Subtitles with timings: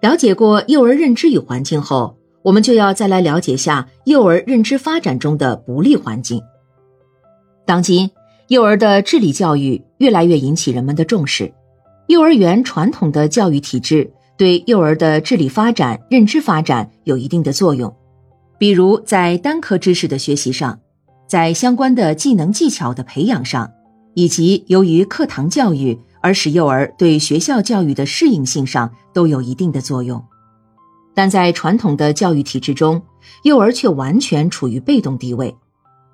[0.00, 6.40] 了解过幼儿认知与环境后，我们就要再来了解下幼儿认知发展中的不利环境。
[7.66, 8.10] 当今，
[8.48, 11.52] 幼儿的智力教育越来越引起人们的重视。
[12.06, 17.94] 幼儿园传统的教育体制对幼儿的智力发展、认知发展有一定的作用，
[18.58, 20.80] 比如在单科知识的学习上，
[21.28, 23.70] 在相关的技能技巧的培养上，
[24.14, 30.24] 以及由于课堂教育而使幼儿对学校教育的适应性上都有一定的作用。
[31.14, 33.02] 但在传统的教育体制中，
[33.42, 35.56] 幼儿却完全处于被动地位。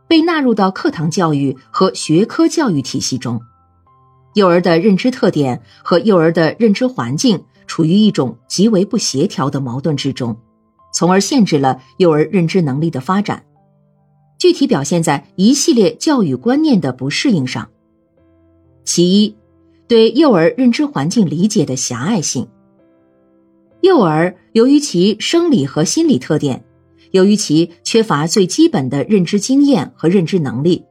[0.09, 3.41] 被纳入到课堂教育和学科教育体系中，
[4.35, 10.37] 幼儿的认知特点和幼儿的认知环境处于一种极为不协调的矛盾之中，
[10.93, 13.43] 从而限制了幼儿认知能力的发展。
[14.39, 17.69] 具体表现在一系列教育观念的不适应上。
[18.85, 19.37] 其一，
[19.89, 22.49] 对幼儿认知环境理解的狭隘性。
[23.81, 26.65] 幼儿由于其生理和心理特点。
[27.13, 30.85] 由于其缺乏最基本的认知经验和认知能力，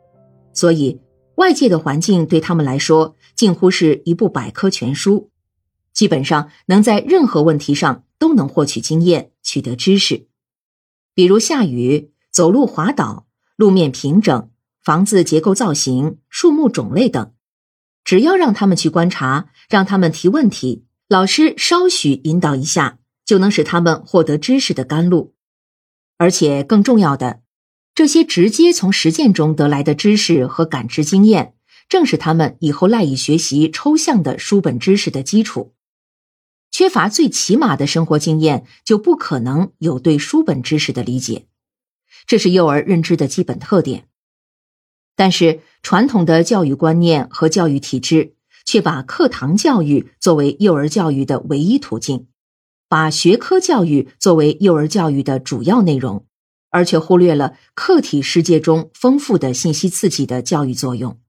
[0.54, 1.00] 所以
[1.36, 5.30] 外界的环境对他们来说近乎是一部百科全书，
[5.94, 10.26] 基本上能在任何问题上都能获取经验、取得知识。
[11.14, 14.50] 比如下雨、走路滑倒、路面平整、
[14.82, 17.34] 房子结构造型、树木种类等，
[18.06, 25.34] 只要让他们去观察，让他们提问题，老师稍许引导一下，就能使他们获得知识的甘露。
[26.18, 27.42] 而且更重要的，
[27.94, 31.56] 这些直接从实践中得来的知识和感知经验，
[31.90, 35.74] 正是他们以后赖以学习抽象的书本知识的基础。
[36.70, 41.48] 缺乏最起码的生活经验，就不可能有对书本知识的理解。
[42.28, 44.08] 这是幼儿认知的基本特点。
[45.16, 48.36] 但是，传统的教育观念和教育体制
[48.66, 52.28] 却把课堂教育作为幼儿教育的唯一途径。
[52.88, 56.26] 把学科教育作为幼儿教育的主要内容，
[56.70, 61.20] 而却忽略了客体世界中丰富的信息刺激的教育作用，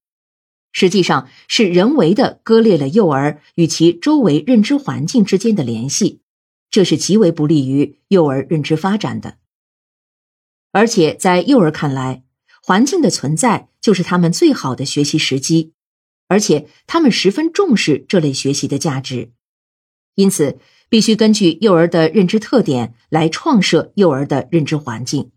[0.70, 6.20] 实际上是人为的割裂了幼儿与其周围认知环境之间的联系，
[6.70, 9.38] 这是极为不利于幼儿认知发展的。
[10.72, 12.22] 而且在幼儿看来，
[12.62, 15.72] 环境的存在就是他们最好的学习时机，
[16.26, 19.30] 而且他们十分重视这类学习的价值，
[20.16, 20.58] 因此。
[20.88, 25.32] 必须根据幼儿的认知特点来创设幼儿的认知环境。